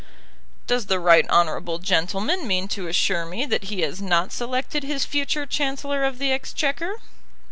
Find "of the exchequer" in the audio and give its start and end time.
6.05-6.95